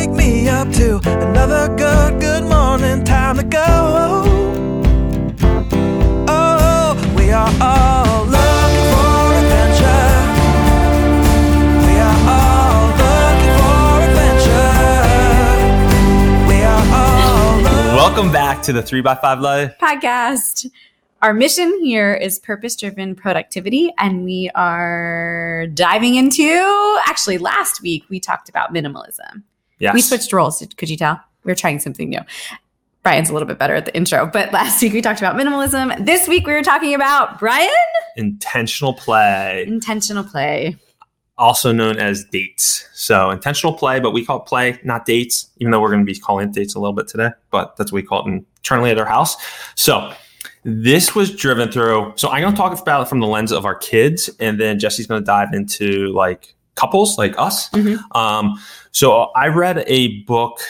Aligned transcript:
wake 0.00 0.10
me 0.16 0.48
up 0.48 0.72
to 0.72 0.96
another 1.28 1.68
good, 1.76 2.18
good 2.20 2.42
morning. 2.44 3.04
Time 3.04 3.36
to 3.36 3.42
go. 3.42 4.24
Oh, 6.26 7.14
we 7.16 7.30
are 7.30 7.52
all 7.60 8.24
looking 8.24 8.86
for 8.94 9.34
adventure. 9.40 10.16
We 11.86 11.94
are 12.08 12.20
all 12.36 12.86
looking 13.04 13.54
for 13.60 14.00
adventure. 14.08 14.72
We 16.48 16.58
are 16.62 16.84
all 16.96 17.56
looking 17.58 17.94
Welcome 17.94 18.32
back 18.32 18.62
to 18.62 18.72
the 18.72 18.82
3x5 18.82 19.40
Life. 19.42 19.74
podcast. 19.78 20.66
Our 21.20 21.34
mission 21.34 21.78
here 21.84 22.14
is 22.14 22.38
purpose 22.38 22.74
driven 22.74 23.14
productivity, 23.14 23.92
and 23.98 24.24
we 24.24 24.50
are 24.54 25.66
diving 25.74 26.14
into 26.14 26.98
actually, 27.06 27.36
last 27.36 27.82
week 27.82 28.06
we 28.08 28.18
talked 28.18 28.48
about 28.48 28.72
minimalism. 28.72 29.42
Yes. 29.80 29.94
We 29.94 30.00
switched 30.00 30.32
roles. 30.32 30.64
Could 30.76 30.88
you 30.88 30.96
tell? 30.96 31.20
We 31.44 31.50
are 31.52 31.56
trying 31.56 31.80
something 31.80 32.08
new. 32.08 32.20
Brian's 33.02 33.30
a 33.30 33.32
little 33.32 33.48
bit 33.48 33.58
better 33.58 33.74
at 33.74 33.86
the 33.86 33.96
intro, 33.96 34.26
but 34.26 34.52
last 34.52 34.80
week 34.82 34.92
we 34.92 35.00
talked 35.00 35.20
about 35.20 35.34
minimalism. 35.34 36.04
This 36.04 36.28
week 36.28 36.46
we 36.46 36.52
were 36.52 36.62
talking 36.62 36.94
about 36.94 37.38
Brian, 37.38 37.68
Intentional 38.16 38.92
play, 38.92 39.64
intentional 39.66 40.22
play. 40.24 40.76
also 41.38 41.72
known 41.72 41.96
as 41.98 42.24
dates. 42.24 42.86
So 42.92 43.30
intentional 43.30 43.72
play, 43.72 44.00
but 44.00 44.10
we 44.10 44.24
call 44.24 44.42
it 44.42 44.46
play, 44.46 44.78
not 44.84 45.06
dates, 45.06 45.48
even 45.58 45.70
though 45.70 45.80
we're 45.80 45.90
going 45.90 46.04
to 46.04 46.12
be 46.12 46.18
calling 46.18 46.48
it 46.48 46.54
dates 46.54 46.74
a 46.74 46.78
little 46.78 46.92
bit 46.92 47.08
today, 47.08 47.30
but 47.50 47.76
that's 47.76 47.90
what 47.90 47.96
we 47.96 48.06
call 48.06 48.26
it 48.26 48.30
internally 48.30 48.90
at 48.90 48.98
our 48.98 49.06
house. 49.06 49.36
So 49.76 50.12
this 50.64 51.14
was 51.14 51.34
driven 51.34 51.72
through. 51.72 52.12
So 52.16 52.28
I'm 52.28 52.42
going 52.42 52.52
to 52.52 52.58
talk 52.58 52.78
about 52.78 53.02
it 53.02 53.08
from 53.08 53.20
the 53.20 53.26
lens 53.26 53.50
of 53.52 53.64
our 53.64 53.76
kids, 53.76 54.28
and 54.40 54.60
then 54.60 54.78
Jesse's 54.78 55.06
going 55.06 55.22
to 55.22 55.24
dive 55.24 55.54
into 55.54 56.12
like 56.12 56.54
couples 56.74 57.18
like 57.18 57.34
us. 57.38 57.68
Mhm. 57.70 57.98
Um, 58.16 58.58
so 58.92 59.30
I 59.36 59.48
read 59.48 59.84
a 59.86 60.22
book, 60.22 60.60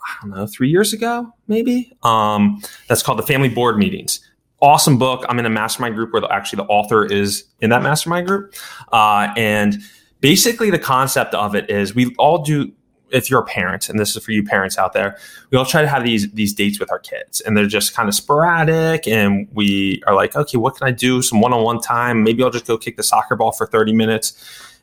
I 0.00 0.14
don't 0.22 0.30
know, 0.30 0.46
three 0.46 0.68
years 0.68 0.92
ago, 0.92 1.32
maybe. 1.48 1.92
Um, 2.02 2.60
that's 2.88 3.02
called 3.02 3.18
The 3.18 3.22
Family 3.26 3.48
Board 3.48 3.78
Meetings. 3.78 4.20
Awesome 4.60 4.98
book. 4.98 5.24
I'm 5.28 5.38
in 5.38 5.46
a 5.46 5.50
mastermind 5.50 5.94
group 5.94 6.12
where 6.12 6.22
the, 6.22 6.32
actually 6.32 6.58
the 6.58 6.68
author 6.68 7.04
is 7.04 7.44
in 7.60 7.70
that 7.70 7.82
mastermind 7.82 8.26
group. 8.26 8.54
Uh, 8.92 9.28
and 9.36 9.78
basically, 10.20 10.70
the 10.70 10.78
concept 10.78 11.34
of 11.34 11.54
it 11.54 11.68
is 11.68 11.94
we 11.94 12.14
all 12.18 12.38
do. 12.38 12.72
If 13.10 13.30
you're 13.30 13.40
a 13.40 13.44
parent, 13.44 13.88
and 13.88 13.98
this 14.00 14.16
is 14.16 14.24
for 14.24 14.32
you 14.32 14.42
parents 14.42 14.76
out 14.76 14.92
there, 14.92 15.18
we 15.50 15.58
all 15.58 15.66
try 15.66 15.82
to 15.82 15.88
have 15.88 16.02
these 16.02 16.28
these 16.32 16.52
dates 16.52 16.80
with 16.80 16.90
our 16.90 16.98
kids, 16.98 17.40
and 17.42 17.56
they're 17.56 17.66
just 17.66 17.94
kind 17.94 18.08
of 18.08 18.14
sporadic. 18.14 19.06
And 19.06 19.46
we 19.52 20.02
are 20.06 20.14
like, 20.14 20.34
okay, 20.34 20.56
what 20.56 20.76
can 20.76 20.88
I 20.88 20.90
do? 20.90 21.22
Some 21.22 21.40
one 21.40 21.52
on 21.52 21.62
one 21.62 21.78
time. 21.80 22.24
Maybe 22.24 22.42
I'll 22.42 22.50
just 22.50 22.66
go 22.66 22.76
kick 22.78 22.96
the 22.96 23.02
soccer 23.04 23.36
ball 23.36 23.52
for 23.52 23.66
30 23.66 23.92
minutes. 23.92 24.32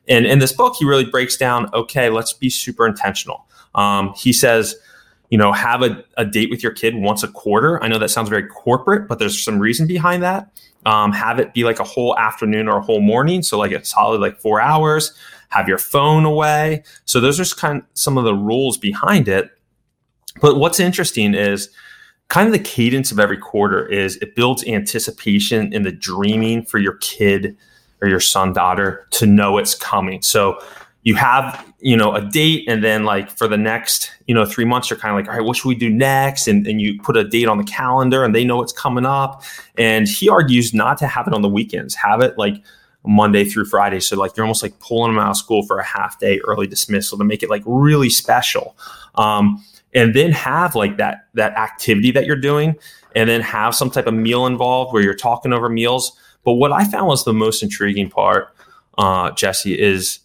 And 0.08 0.26
in 0.26 0.40
this 0.40 0.52
book, 0.52 0.76
he 0.78 0.86
really 0.86 1.06
breaks 1.06 1.38
down, 1.38 1.70
okay, 1.74 2.10
let's 2.10 2.34
be 2.34 2.50
super 2.50 2.88
intentional. 2.88 3.46
Um, 3.76 4.14
he 4.16 4.34
says, 4.34 4.76
you 5.30 5.38
know, 5.38 5.54
have 5.54 5.82
a, 5.82 6.04
a 6.18 6.26
date 6.26 6.50
with 6.50 6.62
your 6.62 6.74
kid 6.74 6.96
once 6.96 7.24
a 7.24 7.28
quarter. 7.28 7.82
I 7.82 7.88
know 7.88 7.98
that 8.00 8.10
sounds 8.10 8.30
very 8.30 8.46
corporate, 8.48 9.08
but 9.08 9.20
there's 9.20 9.42
some 9.42 9.60
reason 9.60 9.88
behind 9.88 10.24
that. 10.24 10.52
Um, 10.86 11.12
have 11.14 11.40
it 11.40 11.54
be 11.54 11.64
like 11.64 11.80
a 11.80 11.86
whole 11.86 12.18
afternoon 12.18 12.68
or 12.68 12.78
a 12.78 12.82
whole 12.82 13.00
morning. 13.00 13.44
So 13.44 13.58
like 13.58 13.72
a 13.72 13.86
solid 13.86 14.20
like 14.20 14.40
four 14.40 14.60
hours. 14.60 15.14
Have 15.50 15.68
your 15.68 15.78
phone 15.78 16.26
away. 16.26 16.84
So 17.06 17.20
those 17.20 17.40
are 17.40 17.44
just 17.44 17.58
kind 17.58 17.80
of 17.80 17.86
some 17.94 18.18
of 18.18 18.24
the 18.24 18.34
rules 18.34 18.78
behind 18.78 19.28
it. 19.28 19.52
But 20.42 20.58
what's 20.58 20.80
interesting 20.80 21.34
is 21.34 21.70
kind 22.30 22.48
of 22.48 22.54
the 22.54 22.60
cadence 22.60 23.12
of 23.12 23.20
every 23.20 23.38
quarter 23.38 23.86
is 23.86 24.16
it 24.18 24.36
builds 24.36 24.66
anticipation 24.66 25.74
in 25.74 25.84
the 25.84 25.92
dreaming 25.92 26.64
for 26.64 26.78
your 26.78 26.96
kid 26.98 27.58
or 28.02 28.08
your 28.08 28.20
son 28.20 28.54
daughter 28.54 29.08
to 29.12 29.26
know 29.26 29.58
it's 29.58 29.76
coming. 29.76 30.22
So 30.22 30.60
you 31.04 31.16
have 31.16 31.68
you 31.80 31.98
know 31.98 32.14
a 32.14 32.22
date 32.22 32.66
and 32.68 32.84
then 32.84 33.06
like 33.06 33.36
for 33.36 33.48
the 33.48 33.58
next 33.58 34.12
you 34.28 34.36
know 34.36 34.46
three 34.46 34.66
months 34.66 34.90
you're 34.90 35.00
kind 35.00 35.12
of 35.12 35.20
like 35.20 35.28
all 35.28 35.40
right 35.40 35.46
what 35.46 35.58
should 35.58 35.68
we 35.68 35.76
do 35.76 35.90
next? 35.90 36.48
And, 36.48 36.66
and 36.68 36.80
you 36.80 37.00
put 37.02 37.18
a 37.18 37.24
date 37.24 37.48
on 37.48 37.58
the 37.58 37.64
calendar 37.64 38.24
and 38.24 38.36
they 38.36 38.44
know 38.44 38.62
it's 38.62 38.74
coming 38.74 39.06
up. 39.06 39.44
And 39.78 40.08
he 40.08 40.30
argues 40.30 40.73
not 40.73 40.98
to 41.00 41.08
have 41.08 41.28
it 41.28 41.34
on 41.34 41.42
the 41.42 41.50
weekends. 41.50 41.95
Have 41.95 42.22
it 42.22 42.38
like 42.38 42.56
monday 43.04 43.44
through 43.44 43.66
friday. 43.66 44.00
So 44.00 44.16
like 44.16 44.38
you're 44.38 44.45
almost 44.45 44.61
like 44.61 44.80
pulling 44.80 45.14
them 45.14 45.23
out 45.23 45.32
of 45.32 45.38
school 45.38 45.64
for 45.64 45.80
a 45.80 45.84
half 45.84 46.20
day 46.20 46.40
early 46.45 46.67
dismissal 46.67 47.17
to 47.17 47.23
make 47.23 47.42
it 47.42 47.50
like 47.50 47.64
really 47.66 48.10
special. 48.10 48.78
Um, 49.16 49.64
and 49.94 50.14
then 50.14 50.32
have 50.32 50.76
like 50.76 50.98
that 50.98 51.28
that 51.34 51.54
activity 51.58 52.11
that 52.11 52.26
you're 52.26 52.36
doing 52.36 52.76
and 53.16 53.30
then 53.30 53.42
have 53.42 53.76
some 53.76 53.90
type 53.90 54.08
of 54.08 54.14
meal 54.14 54.45
involved 54.45 54.94
where 54.94 55.04
you're 55.04 55.14
talking 55.14 55.52
over 55.52 55.67
meals 55.67 56.14
but 56.44 56.54
what 56.54 56.72
i 56.72 56.84
found 56.84 57.08
was 57.08 57.24
the 57.26 57.34
most 57.34 57.64
intriguing 57.64 58.10
part 58.10 58.56
uh, 58.98 59.32
jesse 59.32 59.80
is 59.80 60.20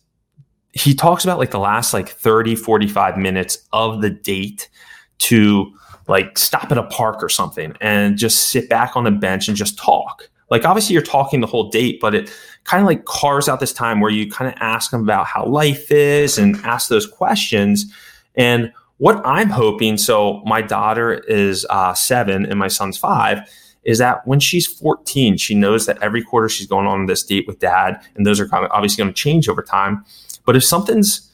he 0.77 0.95
talks 0.95 1.25
about 1.25 1.39
like 1.39 1.51
the 1.51 1.59
last 1.59 1.95
like 1.95 2.09
30 2.09 2.55
45 2.55 3.17
minutes 3.17 3.67
of 3.73 4.03
the 4.03 4.11
date 4.11 4.69
to 5.19 5.73
like 6.07 6.37
stop 6.37 6.71
at 6.71 6.77
a 6.77 6.83
park 6.85 7.23
or 7.23 7.29
something 7.29 7.75
and 7.81 8.19
just 8.19 8.51
sit 8.51 8.69
back 8.69 8.95
on 8.95 9.05
the 9.05 9.11
bench 9.11 9.49
and 9.49 9.57
just 9.57 9.79
talk. 9.79 10.29
Like 10.51 10.65
obviously 10.67 10.93
you're 10.93 11.03
talking 11.03 11.41
the 11.41 11.47
whole 11.47 11.71
date 11.71 11.99
but 12.01 12.15
it 12.15 12.31
kind 12.65 12.83
of 12.83 12.87
like 12.87 13.07
carves 13.07 13.49
out 13.49 13.59
this 13.59 13.73
time 13.73 14.01
where 14.01 14.11
you 14.11 14.31
kind 14.31 14.53
of 14.53 14.57
ask 14.61 14.91
them 14.91 15.03
about 15.03 15.27
how 15.27 15.47
life 15.47 15.91
is 15.91 16.37
and 16.37 16.57
ask 16.57 16.89
those 16.89 17.07
questions. 17.07 17.93
And 18.35 18.73
what 18.99 19.21
i'm 19.27 19.51
hoping 19.51 19.99
so 19.99 20.43
my 20.47 20.63
daughter 20.63 21.13
is 21.29 21.67
uh, 21.69 21.93
seven 21.93 22.47
and 22.47 22.59
my 22.59 22.69
son's 22.69 22.97
five 22.97 23.41
is 23.87 23.99
that 23.99 24.27
when 24.27 24.41
she's 24.41 24.67
14 24.67 25.39
she 25.39 25.55
knows 25.55 25.87
that 25.87 25.97
every 26.03 26.23
quarter 26.23 26.49
she's 26.49 26.67
going 26.67 26.87
on 26.87 27.07
this 27.07 27.23
date 27.23 27.47
with 27.47 27.59
dad 27.59 28.01
and 28.15 28.27
those 28.27 28.39
are 28.39 28.49
obviously 28.53 29.03
going 29.03 29.13
to 29.13 29.19
change 29.19 29.49
over 29.49 29.63
time 29.63 30.05
but 30.45 30.57
if 30.57 30.65
something's 30.65 31.27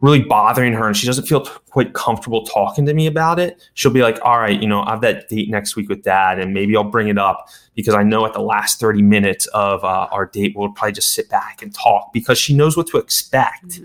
really 0.00 0.20
bothering 0.20 0.74
her 0.74 0.86
and 0.86 0.96
she 0.96 1.06
doesn't 1.06 1.26
feel 1.26 1.40
quite 1.70 1.94
comfortable 1.94 2.44
talking 2.44 2.84
to 2.84 2.92
me 2.92 3.06
about 3.06 3.38
it, 3.38 3.68
she'll 3.74 3.92
be 3.92 4.02
like, 4.02 4.18
all 4.22 4.38
right, 4.38 4.60
you 4.60 4.68
know, 4.68 4.82
I 4.82 4.90
have 4.90 5.00
that 5.00 5.28
date 5.28 5.48
next 5.48 5.74
week 5.74 5.88
with 5.88 6.02
dad 6.02 6.38
and 6.38 6.52
maybe 6.52 6.76
I'll 6.76 6.84
bring 6.84 7.08
it 7.08 7.18
up 7.18 7.48
because 7.74 7.94
I 7.94 8.02
know 8.02 8.26
at 8.26 8.34
the 8.34 8.42
last 8.42 8.78
30 8.78 9.02
minutes 9.02 9.46
of 9.48 9.82
uh, 9.84 10.08
our 10.12 10.26
date, 10.26 10.54
we'll 10.54 10.70
probably 10.72 10.92
just 10.92 11.12
sit 11.12 11.30
back 11.30 11.62
and 11.62 11.74
talk 11.74 12.12
because 12.12 12.38
she 12.38 12.54
knows 12.54 12.76
what 12.76 12.86
to 12.88 12.98
expect. 12.98 13.80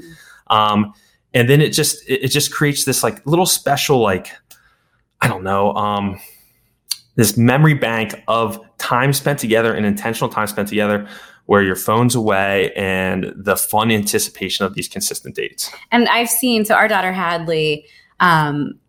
Um, 0.48 0.94
and 1.34 1.50
then 1.50 1.62
it 1.62 1.70
just, 1.70 2.08
it, 2.10 2.26
it 2.26 2.28
just 2.28 2.52
creates 2.52 2.84
this 2.84 3.04
like 3.04 3.26
little 3.26 3.46
special, 3.46 4.00
like, 4.00 4.32
I 5.22 5.30
don't 5.30 5.44
know, 5.44 5.74
um, 5.76 6.20
this 7.16 7.38
memory 7.38 7.74
bank 7.74 8.22
of 8.28 8.60
time 8.78 9.14
spent 9.14 9.40
together 9.40 9.74
and 9.74 9.86
intentional 9.86 10.30
time 10.30 10.48
spent 10.48 10.68
together 10.68 11.08
where 11.46 11.62
your 11.62 11.76
phone's 11.76 12.16
away 12.16 12.72
and 12.76 13.34
the 13.36 13.58
fun 13.58 13.92
anticipation 13.92 14.66
of 14.66 14.74
these 14.74 14.88
consistent 14.88 15.36
dates. 15.36 15.72
And 15.92 16.08
I've 16.08 16.30
seen, 16.30 16.66
so 16.66 16.76
our 16.76 16.88
daughter 16.88 17.12
Hadley, 17.12 17.86
um, 18.20 18.80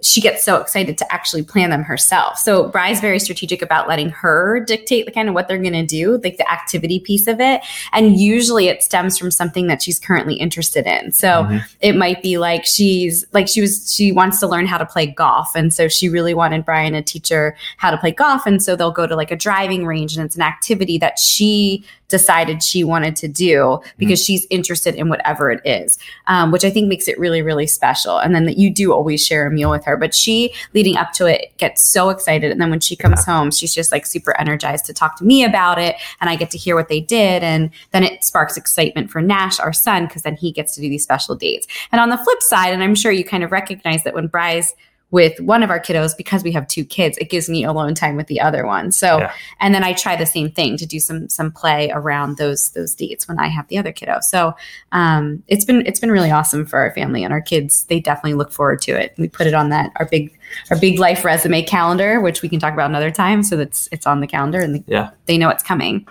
she 0.00 0.20
gets 0.22 0.42
so 0.42 0.56
excited 0.56 0.96
to 0.96 1.12
actually 1.12 1.42
plan 1.42 1.70
them 1.70 1.82
herself. 1.82 2.38
So 2.38 2.68
Bry's 2.68 3.00
very 3.00 3.18
strategic 3.18 3.60
about 3.60 3.88
letting 3.88 4.08
her 4.10 4.64
dictate 4.66 5.04
the 5.04 5.12
kind 5.12 5.28
of 5.28 5.34
what 5.34 5.48
they're 5.48 5.58
going 5.58 5.72
to 5.74 5.84
do, 5.84 6.18
like 6.24 6.38
the 6.38 6.50
activity 6.50 6.98
piece 6.98 7.26
of 7.26 7.40
it. 7.40 7.60
And 7.92 8.16
usually 8.18 8.68
it 8.68 8.82
stems 8.82 9.18
from 9.18 9.30
something 9.30 9.66
that 9.66 9.82
she's 9.82 9.98
currently 9.98 10.34
interested 10.36 10.86
in. 10.86 11.12
So 11.12 11.44
Mhm. 11.44 11.64
it 11.80 11.94
might 11.94 12.22
be 12.22 12.38
like 12.38 12.64
she's 12.64 13.26
like 13.32 13.48
she 13.48 13.60
was 13.60 13.92
she 13.94 14.12
wants 14.12 14.40
to 14.40 14.46
learn 14.46 14.66
how 14.66 14.78
to 14.78 14.86
play 14.86 15.06
golf, 15.06 15.54
and 15.54 15.74
so 15.74 15.88
she 15.88 16.08
really 16.08 16.32
wanted 16.32 16.64
Brian 16.64 16.94
to 16.94 17.02
teach 17.02 17.28
her 17.28 17.54
how 17.76 17.90
to 17.90 17.98
play 17.98 18.12
golf. 18.12 18.46
And 18.46 18.62
so 18.62 18.76
they'll 18.76 18.90
go 18.90 19.06
to 19.06 19.14
like 19.14 19.30
a 19.30 19.36
driving 19.36 19.84
range, 19.84 20.16
and 20.16 20.24
it's 20.24 20.36
an 20.36 20.42
activity 20.42 20.96
that 20.98 21.18
she 21.18 21.84
decided 22.08 22.62
she 22.62 22.84
wanted 22.84 23.16
to 23.16 23.26
do 23.26 23.80
because 23.96 24.22
she's 24.22 24.46
interested 24.50 24.94
in 24.94 25.08
whatever 25.08 25.50
it 25.50 25.62
is, 25.64 25.96
um, 26.26 26.50
which 26.52 26.62
I 26.62 26.68
think 26.68 26.86
makes 26.86 27.08
it 27.08 27.18
really, 27.18 27.40
really 27.40 27.66
special. 27.66 28.18
And 28.18 28.34
then 28.34 28.44
that 28.44 28.58
you 28.58 28.70
do 28.70 28.92
always 28.92 29.24
share 29.24 29.46
a 29.46 29.50
meal 29.50 29.70
with 29.70 29.81
her, 29.84 29.96
but 29.96 30.14
she, 30.14 30.52
leading 30.74 30.96
up 30.96 31.12
to 31.12 31.26
it, 31.26 31.56
gets 31.58 31.90
so 31.90 32.10
excited. 32.10 32.50
And 32.50 32.60
then 32.60 32.70
when 32.70 32.80
she 32.80 32.96
comes 32.96 33.24
home, 33.24 33.50
she's 33.50 33.74
just 33.74 33.92
like 33.92 34.06
super 34.06 34.38
energized 34.38 34.84
to 34.86 34.94
talk 34.94 35.16
to 35.18 35.24
me 35.24 35.44
about 35.44 35.78
it. 35.78 35.96
And 36.20 36.30
I 36.30 36.36
get 36.36 36.50
to 36.50 36.58
hear 36.58 36.74
what 36.74 36.88
they 36.88 37.00
did. 37.00 37.42
And 37.42 37.70
then 37.90 38.02
it 38.02 38.24
sparks 38.24 38.56
excitement 38.56 39.10
for 39.10 39.20
Nash, 39.20 39.60
our 39.60 39.72
son, 39.72 40.06
because 40.06 40.22
then 40.22 40.36
he 40.36 40.52
gets 40.52 40.74
to 40.74 40.80
do 40.80 40.88
these 40.88 41.02
special 41.02 41.34
dates. 41.34 41.66
And 41.90 42.00
on 42.00 42.10
the 42.10 42.18
flip 42.18 42.42
side, 42.42 42.72
and 42.72 42.82
I'm 42.82 42.94
sure 42.94 43.12
you 43.12 43.24
kind 43.24 43.44
of 43.44 43.52
recognize 43.52 44.04
that 44.04 44.14
when 44.14 44.26
Bry's 44.26 44.74
with 45.12 45.38
one 45.40 45.62
of 45.62 45.70
our 45.70 45.78
kiddos 45.78 46.16
because 46.16 46.42
we 46.42 46.50
have 46.50 46.66
two 46.66 46.84
kids 46.84 47.16
it 47.18 47.30
gives 47.30 47.48
me 47.48 47.62
alone 47.62 47.94
time 47.94 48.16
with 48.16 48.26
the 48.26 48.40
other 48.40 48.66
one. 48.66 48.90
So 48.90 49.18
Yeah. 49.18 49.32
and 49.60 49.72
then 49.74 49.84
i 49.84 49.92
try 49.92 50.16
the 50.16 50.26
same 50.26 50.50
thing 50.50 50.76
to 50.78 50.86
do 50.86 50.98
some 50.98 51.28
some 51.28 51.52
play 51.52 51.90
around 51.94 52.38
those 52.38 52.70
those 52.70 52.94
dates 52.94 53.28
when 53.28 53.38
i 53.38 53.46
have 53.46 53.68
the 53.68 53.78
other 53.78 53.92
kiddo. 53.92 54.18
So 54.20 54.54
um, 54.90 55.42
it's 55.46 55.64
been 55.64 55.86
it's 55.86 56.00
been 56.00 56.10
really 56.10 56.32
awesome 56.32 56.66
for 56.66 56.80
our 56.80 56.92
family 56.92 57.22
and 57.22 57.32
our 57.32 57.40
kids. 57.42 57.84
They 57.84 58.00
definitely 58.00 58.34
look 58.34 58.50
forward 58.50 58.82
to 58.82 58.92
it. 58.92 59.14
We 59.18 59.28
put 59.28 59.46
it 59.46 59.54
on 59.54 59.68
that 59.68 59.92
our 59.96 60.06
big 60.06 60.36
our 60.70 60.78
big 60.78 60.98
life 60.98 61.24
resume 61.24 61.62
calendar 61.62 62.20
which 62.20 62.42
we 62.42 62.48
can 62.48 62.58
talk 62.58 62.72
about 62.74 62.90
another 62.90 63.10
time 63.10 63.42
so 63.42 63.56
that's 63.56 63.88
it's 63.92 64.06
on 64.06 64.20
the 64.20 64.26
calendar 64.26 64.60
and 64.60 64.74
they, 64.74 64.84
Yeah. 64.86 65.10
they 65.26 65.38
know 65.38 65.48
it's 65.48 65.62
coming 65.62 66.06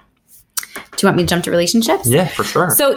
do 0.74 0.82
you 1.02 1.08
want 1.08 1.18
me 1.18 1.24
to 1.24 1.28
jump 1.28 1.44
to 1.44 1.52
relationships 1.52 2.08
Yeah, 2.10 2.28
for 2.28 2.44
sure. 2.44 2.70
so 2.72 2.96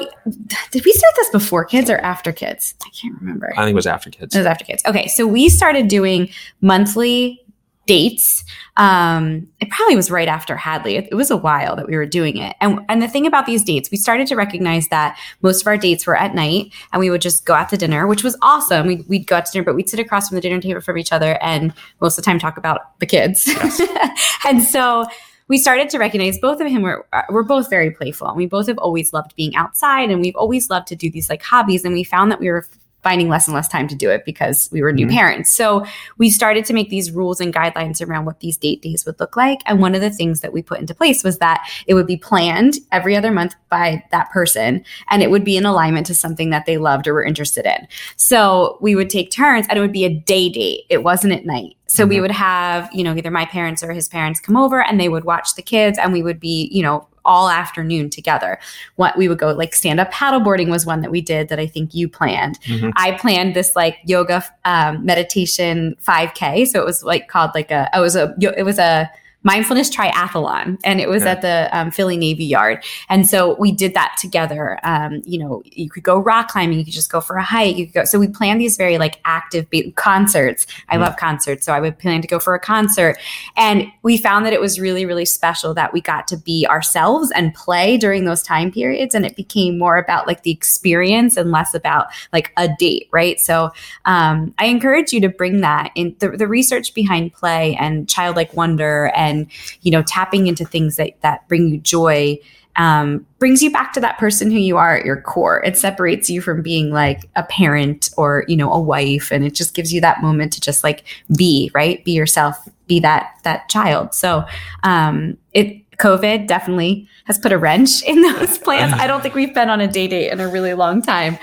did 0.70 0.84
we 0.84 0.92
start 0.92 1.14
this 1.16 1.30
before 1.30 1.64
kids 1.64 1.90
or 1.90 1.98
after 1.98 2.32
kids 2.32 2.74
i 2.84 2.88
can't 2.90 3.14
remember 3.20 3.52
I 3.56 3.64
think 3.64 3.72
it 3.72 3.74
was 3.74 3.86
after 3.86 4.10
kids. 4.10 4.34
it 4.34 4.38
was 4.38 4.46
after 4.46 4.64
kids. 4.64 4.82
Okay, 4.86 5.06
so 5.08 5.26
we 5.26 5.48
started 5.48 5.88
doing 5.88 6.28
monthly 6.60 7.40
dates. 7.86 8.44
Um, 8.76 9.46
it 9.60 9.68
probably 9.70 9.96
was 9.96 10.10
right 10.10 10.28
after 10.28 10.56
Hadley. 10.56 10.96
It, 10.96 11.08
it, 11.12 11.14
was 11.14 11.30
a 11.30 11.36
while 11.36 11.76
that 11.76 11.86
we 11.86 11.96
were 11.96 12.06
doing 12.06 12.38
it. 12.38 12.56
And, 12.60 12.80
and 12.88 13.02
the 13.02 13.08
thing 13.08 13.26
about 13.26 13.46
these 13.46 13.62
dates, 13.62 13.90
we 13.90 13.96
started 13.98 14.26
to 14.28 14.36
recognize 14.36 14.88
that 14.88 15.18
most 15.42 15.60
of 15.60 15.66
our 15.66 15.76
dates 15.76 16.06
were 16.06 16.16
at 16.16 16.34
night 16.34 16.72
and 16.92 17.00
we 17.00 17.10
would 17.10 17.20
just 17.20 17.44
go 17.44 17.54
out 17.54 17.68
to 17.70 17.76
dinner, 17.76 18.06
which 18.06 18.24
was 18.24 18.36
awesome. 18.42 18.86
We'd, 18.86 19.08
we'd 19.08 19.26
go 19.26 19.36
out 19.36 19.46
to 19.46 19.52
dinner, 19.52 19.64
but 19.64 19.74
we'd 19.74 19.88
sit 19.88 20.00
across 20.00 20.28
from 20.28 20.36
the 20.36 20.40
dinner 20.40 20.60
table 20.60 20.80
from 20.80 20.98
each 20.98 21.12
other 21.12 21.38
and 21.42 21.72
most 22.00 22.18
of 22.18 22.24
the 22.24 22.30
time 22.30 22.38
talk 22.38 22.56
about 22.56 22.98
the 23.00 23.06
kids. 23.06 23.44
Yes. 23.46 23.80
and 24.46 24.62
so 24.62 25.06
we 25.48 25.58
started 25.58 25.90
to 25.90 25.98
recognize 25.98 26.38
both 26.38 26.60
of 26.60 26.66
him 26.66 26.82
were, 26.82 27.06
uh, 27.12 27.22
were 27.30 27.42
both 27.42 27.68
very 27.68 27.90
playful 27.90 28.28
and 28.28 28.36
we 28.36 28.46
both 28.46 28.66
have 28.66 28.78
always 28.78 29.12
loved 29.12 29.36
being 29.36 29.54
outside 29.56 30.10
and 30.10 30.20
we've 30.20 30.36
always 30.36 30.70
loved 30.70 30.86
to 30.88 30.96
do 30.96 31.10
these 31.10 31.28
like 31.28 31.42
hobbies. 31.42 31.84
And 31.84 31.92
we 31.92 32.04
found 32.04 32.30
that 32.32 32.40
we 32.40 32.48
were 32.48 32.66
finding 33.04 33.28
less 33.28 33.46
and 33.46 33.54
less 33.54 33.68
time 33.68 33.86
to 33.86 33.94
do 33.94 34.10
it 34.10 34.24
because 34.24 34.68
we 34.72 34.82
were 34.82 34.90
new 34.90 35.06
mm-hmm. 35.06 35.14
parents. 35.14 35.54
So 35.54 35.86
we 36.18 36.30
started 36.30 36.64
to 36.64 36.72
make 36.72 36.88
these 36.88 37.12
rules 37.12 37.40
and 37.40 37.54
guidelines 37.54 38.04
around 38.04 38.24
what 38.24 38.40
these 38.40 38.56
date 38.56 38.82
days 38.82 39.04
would 39.06 39.20
look 39.20 39.36
like. 39.36 39.60
And 39.66 39.78
one 39.78 39.94
of 39.94 40.00
the 40.00 40.10
things 40.10 40.40
that 40.40 40.52
we 40.52 40.62
put 40.62 40.80
into 40.80 40.94
place 40.94 41.22
was 41.22 41.38
that 41.38 41.68
it 41.86 41.94
would 41.94 42.06
be 42.06 42.16
planned 42.16 42.78
every 42.90 43.14
other 43.14 43.30
month 43.30 43.54
by 43.68 44.02
that 44.10 44.30
person 44.30 44.84
and 45.10 45.22
it 45.22 45.30
would 45.30 45.44
be 45.44 45.56
in 45.56 45.66
alignment 45.66 46.06
to 46.06 46.14
something 46.14 46.50
that 46.50 46.64
they 46.66 46.78
loved 46.78 47.06
or 47.06 47.14
were 47.14 47.24
interested 47.24 47.66
in. 47.66 47.86
So 48.16 48.78
we 48.80 48.96
would 48.96 49.10
take 49.10 49.30
turns 49.30 49.66
and 49.68 49.78
it 49.78 49.82
would 49.82 49.92
be 49.92 50.06
a 50.06 50.14
day 50.14 50.48
date. 50.48 50.84
It 50.88 51.04
wasn't 51.04 51.34
at 51.34 51.44
night. 51.44 51.76
So 51.86 52.02
mm-hmm. 52.02 52.08
we 52.08 52.20
would 52.22 52.30
have, 52.30 52.88
you 52.92 53.04
know, 53.04 53.14
either 53.14 53.30
my 53.30 53.44
parents 53.44 53.82
or 53.82 53.92
his 53.92 54.08
parents 54.08 54.40
come 54.40 54.56
over 54.56 54.82
and 54.82 54.98
they 54.98 55.10
would 55.10 55.24
watch 55.24 55.54
the 55.54 55.62
kids 55.62 55.98
and 55.98 56.12
we 56.12 56.22
would 56.22 56.40
be, 56.40 56.70
you 56.72 56.82
know, 56.82 57.06
all 57.24 57.48
afternoon 57.48 58.10
together. 58.10 58.58
What 58.96 59.16
we 59.16 59.28
would 59.28 59.38
go 59.38 59.52
like 59.52 59.74
stand 59.74 60.00
up 60.00 60.12
paddleboarding 60.12 60.70
was 60.70 60.86
one 60.86 61.00
that 61.00 61.10
we 61.10 61.20
did 61.20 61.48
that 61.48 61.58
I 61.58 61.66
think 61.66 61.94
you 61.94 62.08
planned. 62.08 62.60
Mm-hmm. 62.60 62.90
I 62.96 63.12
planned 63.12 63.54
this 63.54 63.74
like 63.74 63.98
yoga 64.04 64.44
um, 64.64 65.04
meditation 65.04 65.96
5K. 66.02 66.66
So 66.68 66.80
it 66.80 66.84
was 66.84 67.02
like 67.02 67.28
called 67.28 67.52
like 67.54 67.70
a, 67.70 67.88
it 67.94 68.00
was 68.00 68.16
a, 68.16 68.34
it 68.56 68.64
was 68.64 68.78
a, 68.78 69.10
mindfulness 69.44 69.94
triathlon 69.94 70.78
and 70.84 71.00
it 71.00 71.08
was 71.08 71.22
yeah. 71.22 71.32
at 71.32 71.42
the 71.42 71.68
um, 71.72 71.90
philly 71.90 72.16
navy 72.16 72.44
yard. 72.44 72.82
And 73.08 73.26
so 73.26 73.56
we 73.58 73.70
did 73.70 73.94
that 73.94 74.16
together. 74.20 74.80
Um, 74.82 75.22
you 75.24 75.38
know 75.38 75.62
you 75.64 75.88
could 75.88 76.02
go 76.02 76.18
rock 76.18 76.48
climbing 76.48 76.78
you 76.78 76.84
could 76.84 76.94
just 76.94 77.12
go 77.12 77.20
for 77.20 77.36
a 77.36 77.42
hike 77.42 77.76
you 77.76 77.86
could 77.86 77.94
go 77.94 78.04
so 78.04 78.18
we 78.18 78.26
planned 78.26 78.60
these 78.60 78.76
very 78.76 78.98
like 78.98 79.20
active 79.24 79.68
be- 79.70 79.92
concerts. 79.92 80.66
I 80.88 80.96
mm. 80.96 81.00
love 81.00 81.16
concerts 81.16 81.66
so 81.66 81.72
i 81.72 81.80
would 81.80 81.98
plan 81.98 82.22
to 82.22 82.28
go 82.28 82.38
for 82.38 82.54
a 82.54 82.60
concert. 82.60 83.18
And 83.56 83.86
we 84.02 84.16
found 84.16 84.46
that 84.46 84.52
it 84.52 84.60
was 84.60 84.80
really 84.80 85.04
really 85.04 85.24
special 85.26 85.74
that 85.74 85.92
we 85.92 86.00
got 86.00 86.26
to 86.28 86.36
be 86.36 86.66
ourselves 86.66 87.30
and 87.32 87.54
play 87.54 87.96
during 87.96 88.24
those 88.24 88.42
time 88.42 88.72
periods 88.72 89.14
and 89.14 89.26
it 89.26 89.36
became 89.36 89.78
more 89.78 89.96
about 89.96 90.26
like 90.26 90.42
the 90.42 90.50
experience 90.50 91.36
and 91.36 91.50
less 91.50 91.74
about 91.74 92.06
like 92.32 92.52
a 92.56 92.68
date 92.78 93.08
right? 93.12 93.38
So 93.38 93.70
um, 94.06 94.54
i 94.58 94.66
encourage 94.66 95.12
you 95.12 95.20
to 95.20 95.28
bring 95.28 95.60
that 95.60 95.90
in 95.94 96.16
the, 96.18 96.30
the 96.30 96.48
research 96.48 96.94
behind 96.94 97.32
play 97.32 97.76
and 97.76 98.08
childlike 98.08 98.54
wonder 98.54 99.12
and 99.14 99.33
and 99.34 99.46
you 99.82 99.90
know 99.90 100.02
tapping 100.02 100.46
into 100.46 100.64
things 100.64 100.96
that 100.96 101.20
that 101.22 101.46
bring 101.48 101.68
you 101.68 101.78
joy 101.78 102.38
um, 102.76 103.24
brings 103.38 103.62
you 103.62 103.70
back 103.70 103.92
to 103.92 104.00
that 104.00 104.18
person 104.18 104.50
who 104.50 104.58
you 104.58 104.76
are 104.76 104.96
at 104.96 105.04
your 105.04 105.20
core. 105.20 105.62
It 105.64 105.76
separates 105.76 106.28
you 106.28 106.40
from 106.40 106.62
being 106.62 106.90
like 106.90 107.28
a 107.36 107.44
parent 107.44 108.10
or 108.16 108.44
you 108.48 108.56
know 108.56 108.72
a 108.72 108.80
wife, 108.80 109.30
and 109.30 109.44
it 109.44 109.54
just 109.54 109.74
gives 109.74 109.92
you 109.92 110.00
that 110.00 110.22
moment 110.22 110.52
to 110.54 110.60
just 110.60 110.82
like 110.82 111.04
be 111.36 111.70
right, 111.74 112.04
be 112.04 112.12
yourself, 112.12 112.56
be 112.86 113.00
that 113.00 113.38
that 113.44 113.68
child. 113.68 114.14
So 114.14 114.44
um, 114.82 115.36
it 115.52 115.88
COVID 115.98 116.48
definitely 116.48 117.08
has 117.26 117.38
put 117.38 117.52
a 117.52 117.58
wrench 117.58 118.02
in 118.02 118.22
those 118.32 118.58
plans. 118.58 118.92
I 118.94 119.06
don't 119.06 119.22
think 119.22 119.34
we've 119.34 119.54
been 119.54 119.70
on 119.70 119.80
a 119.80 119.88
day 119.88 120.08
date 120.08 120.32
in 120.32 120.40
a 120.40 120.48
really 120.48 120.74
long 120.74 121.02
time, 121.02 121.38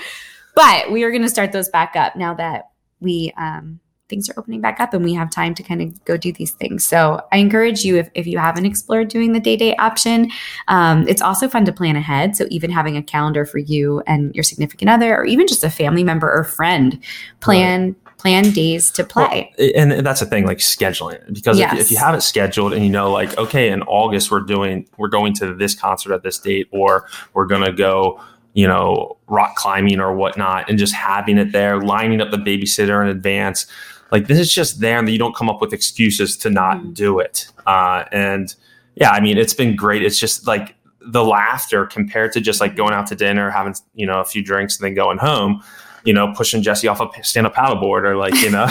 but 0.54 0.90
we 0.90 1.04
are 1.04 1.10
going 1.10 1.22
to 1.22 1.28
start 1.28 1.52
those 1.52 1.68
back 1.68 1.96
up 1.96 2.16
now 2.16 2.34
that 2.34 2.70
we 3.00 3.32
um, 3.36 3.80
things 4.12 4.28
are 4.28 4.38
opening 4.38 4.60
back 4.60 4.78
up 4.78 4.92
and 4.92 5.02
we 5.02 5.14
have 5.14 5.30
time 5.30 5.54
to 5.54 5.62
kind 5.62 5.80
of 5.80 6.04
go 6.04 6.18
do 6.18 6.34
these 6.34 6.50
things. 6.50 6.86
So 6.86 7.24
I 7.32 7.38
encourage 7.38 7.82
you 7.82 7.96
if, 7.96 8.10
if 8.12 8.26
you 8.26 8.36
haven't 8.36 8.66
explored 8.66 9.08
doing 9.08 9.32
the 9.32 9.40
day 9.40 9.56
date 9.56 9.76
option, 9.78 10.30
um, 10.68 11.08
it's 11.08 11.22
also 11.22 11.48
fun 11.48 11.64
to 11.64 11.72
plan 11.72 11.96
ahead. 11.96 12.36
So 12.36 12.44
even 12.50 12.70
having 12.70 12.98
a 12.98 13.02
calendar 13.02 13.46
for 13.46 13.56
you 13.56 14.02
and 14.06 14.34
your 14.34 14.44
significant 14.44 14.90
other, 14.90 15.16
or 15.16 15.24
even 15.24 15.46
just 15.46 15.64
a 15.64 15.70
family 15.70 16.04
member 16.04 16.30
or 16.30 16.44
friend, 16.44 17.02
plan. 17.40 17.86
Right 17.86 17.96
plan 18.18 18.52
days 18.52 18.88
to 18.92 19.02
play. 19.02 19.52
Well, 19.58 19.70
and 19.74 20.06
that's 20.06 20.20
the 20.20 20.26
thing, 20.26 20.46
like 20.46 20.58
scheduling 20.58 21.14
it. 21.14 21.34
Because 21.34 21.58
yes. 21.58 21.72
if, 21.72 21.80
if, 21.80 21.90
you 21.90 21.96
have 21.96 22.14
it 22.14 22.20
scheduled 22.20 22.72
and 22.72 22.84
you 22.84 22.88
know, 22.88 23.10
like, 23.10 23.36
okay, 23.36 23.68
in 23.68 23.82
August 23.82 24.30
we're 24.30 24.42
doing, 24.42 24.88
we're 24.96 25.08
going 25.08 25.34
to 25.34 25.52
this 25.54 25.74
concert 25.74 26.14
at 26.14 26.22
this 26.22 26.38
date, 26.38 26.68
or 26.70 27.08
we're 27.34 27.46
gonna 27.46 27.72
go, 27.72 28.20
you 28.54 28.66
know, 28.66 29.16
rock 29.28 29.56
climbing 29.56 30.00
or 30.00 30.14
whatnot, 30.14 30.68
and 30.68 30.78
just 30.78 30.94
having 30.94 31.38
it 31.38 31.52
there, 31.52 31.80
lining 31.80 32.20
up 32.20 32.30
the 32.30 32.36
babysitter 32.36 33.02
in 33.02 33.08
advance. 33.08 33.66
Like 34.10 34.26
this 34.26 34.38
is 34.38 34.52
just 34.52 34.80
there 34.80 34.98
and 34.98 35.08
you 35.08 35.18
don't 35.18 35.34
come 35.34 35.48
up 35.48 35.60
with 35.62 35.72
excuses 35.72 36.36
to 36.38 36.50
not 36.50 36.78
mm. 36.78 36.94
do 36.94 37.18
it. 37.18 37.48
Uh, 37.66 38.04
and 38.12 38.54
yeah 38.94 39.10
i 39.10 39.20
mean 39.20 39.38
it's 39.38 39.54
been 39.54 39.76
great. 39.76 40.02
It's 40.02 40.18
just 40.18 40.46
like 40.46 40.74
the 41.00 41.24
laughter 41.24 41.86
compared 41.86 42.32
to 42.32 42.40
just 42.40 42.60
like 42.60 42.76
going 42.76 42.92
out 42.92 43.06
to 43.08 43.16
dinner 43.16 43.50
having 43.50 43.74
you 43.94 44.06
know 44.06 44.20
a 44.20 44.24
few 44.24 44.42
drinks 44.42 44.78
and 44.78 44.84
then 44.84 44.94
going 44.94 45.18
home 45.18 45.60
you 46.04 46.12
know 46.12 46.32
pushing 46.36 46.62
jesse 46.62 46.86
off 46.86 47.00
a 47.00 47.24
stand-up 47.24 47.54
paddleboard 47.54 48.04
or 48.04 48.16
like 48.16 48.34
you 48.36 48.48
know 48.48 48.66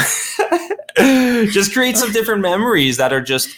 just 1.51 1.73
create 1.73 1.97
some 1.97 2.09
different 2.13 2.41
memories 2.41 2.95
that 2.95 3.11
are 3.11 3.21
just 3.21 3.49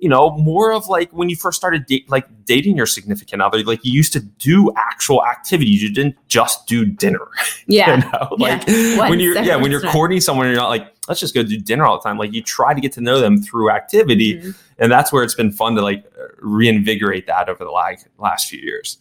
you 0.00 0.08
know, 0.08 0.30
more 0.38 0.72
of 0.72 0.88
like 0.88 1.10
when 1.12 1.28
you 1.28 1.36
first 1.36 1.56
started 1.56 1.84
like 2.08 2.26
dating 2.44 2.76
your 2.76 2.86
significant 2.86 3.42
other, 3.42 3.62
like 3.62 3.84
you 3.84 3.92
used 3.92 4.12
to 4.14 4.20
do 4.20 4.72
actual 4.76 5.24
activities. 5.24 5.82
You 5.82 5.92
didn't 5.92 6.16
just 6.28 6.66
do 6.66 6.84
dinner. 6.84 7.28
Yeah. 7.66 7.96
you 7.96 8.10
know? 8.10 8.36
Like 8.36 8.64
yeah. 8.66 9.08
when 9.08 9.20
you're 9.20 9.38
yeah, 9.42 9.54
when 9.54 9.70
you're 9.70 9.82
courting 9.82 10.20
someone 10.20 10.46
you're 10.46 10.56
not 10.56 10.70
like, 10.70 10.92
let's 11.08 11.20
just 11.20 11.34
go 11.34 11.42
do 11.42 11.56
dinner 11.58 11.84
all 11.84 11.98
the 11.98 12.02
time. 12.02 12.18
Like 12.18 12.32
you 12.32 12.42
try 12.42 12.74
to 12.74 12.80
get 12.80 12.90
to 12.92 13.00
know 13.00 13.20
them 13.20 13.40
through 13.40 13.70
activity. 13.70 14.38
Mm-hmm. 14.38 14.50
And 14.78 14.90
that's 14.90 15.12
where 15.12 15.22
it's 15.22 15.34
been 15.34 15.52
fun 15.52 15.76
to 15.76 15.82
like 15.82 16.04
reinvigorate 16.38 17.26
that 17.28 17.48
over 17.48 17.64
the 17.64 17.70
like 17.70 18.00
last 18.18 18.48
few 18.48 18.60
years. 18.60 18.98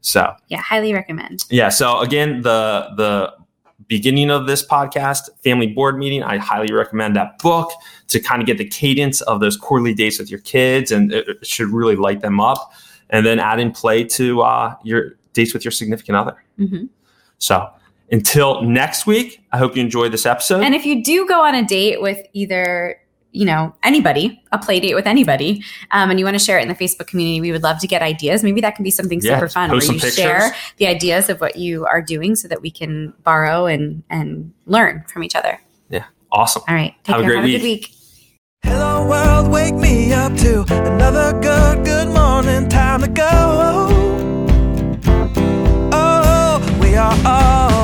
So 0.00 0.34
yeah, 0.48 0.60
highly 0.60 0.92
recommend. 0.92 1.44
Yeah. 1.50 1.68
So 1.68 2.00
again, 2.00 2.42
the 2.42 2.90
the 2.96 3.34
beginning 3.86 4.30
of 4.30 4.46
this 4.46 4.66
podcast, 4.66 5.28
family 5.42 5.68
board 5.68 5.98
meeting, 5.98 6.22
I 6.22 6.36
highly 6.38 6.72
recommend 6.72 7.16
that 7.16 7.38
book 7.38 7.70
to 8.08 8.20
kind 8.20 8.42
of 8.42 8.46
get 8.46 8.58
the 8.58 8.66
cadence 8.66 9.20
of 9.22 9.40
those 9.40 9.56
quarterly 9.56 9.94
dates 9.94 10.18
with 10.18 10.30
your 10.30 10.40
kids, 10.40 10.90
and 10.90 11.12
it, 11.12 11.46
should 11.46 11.68
really 11.68 11.96
light 11.96 12.20
them 12.20 12.40
up. 12.40 12.72
And 13.10 13.24
then 13.24 13.38
add 13.38 13.58
in 13.58 13.72
play 13.72 14.04
to 14.04 14.42
uh, 14.42 14.74
your 14.84 15.12
dates 15.32 15.54
with 15.54 15.64
your 15.64 15.72
significant 15.72 16.16
other. 16.16 16.44
Mm-hmm. 16.58 16.86
So 17.38 17.70
until 18.10 18.60
next 18.62 19.06
week, 19.06 19.40
I 19.50 19.56
hope 19.56 19.76
you 19.76 19.82
enjoyed 19.82 20.12
this 20.12 20.26
episode. 20.26 20.62
And 20.62 20.74
if 20.74 20.84
you 20.84 21.02
do 21.02 21.26
go 21.26 21.42
on 21.42 21.54
a 21.54 21.64
date 21.64 22.02
with 22.02 22.26
either 22.34 23.00
you 23.32 23.44
know 23.44 23.74
anybody 23.82 24.42
a 24.52 24.58
play 24.58 24.80
date 24.80 24.94
with 24.94 25.06
anybody 25.06 25.62
um, 25.90 26.10
and 26.10 26.18
you 26.18 26.24
want 26.24 26.34
to 26.34 26.42
share 26.42 26.58
it 26.58 26.62
in 26.62 26.68
the 26.68 26.74
facebook 26.74 27.06
community 27.06 27.40
we 27.40 27.52
would 27.52 27.62
love 27.62 27.78
to 27.78 27.86
get 27.86 28.00
ideas 28.02 28.42
maybe 28.42 28.60
that 28.60 28.74
can 28.74 28.82
be 28.82 28.90
something 28.90 29.20
yeah, 29.22 29.36
super 29.36 29.48
fun 29.48 29.70
where 29.70 29.82
you 29.82 29.92
pictures. 29.92 30.14
share 30.14 30.54
the 30.78 30.86
ideas 30.86 31.28
of 31.28 31.40
what 31.40 31.56
you 31.56 31.84
are 31.86 32.00
doing 32.00 32.34
so 32.34 32.48
that 32.48 32.62
we 32.62 32.70
can 32.70 33.12
borrow 33.24 33.66
and 33.66 34.02
and 34.08 34.52
learn 34.66 35.04
from 35.08 35.22
each 35.22 35.34
other 35.34 35.60
yeah 35.90 36.04
awesome 36.32 36.62
all 36.68 36.74
right 36.74 36.94
have 37.04 37.20
care. 37.20 37.30
a 37.38 37.40
great 37.42 37.52
have 37.52 37.62
week. 37.62 37.62
A 37.62 37.64
week. 37.64 37.94
hello 38.62 39.06
world 39.06 39.48
wake 39.48 39.74
me 39.74 40.12
up 40.12 40.34
to 40.36 40.62
another 40.86 41.38
good 41.40 41.84
good 41.84 42.08
morning 42.08 42.68
time 42.68 43.02
to 43.02 43.08
go 43.08 43.88
oh 45.92 46.78
we 46.80 46.94
are 46.96 47.16
all 47.26 47.77